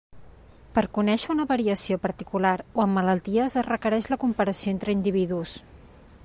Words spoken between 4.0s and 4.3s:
la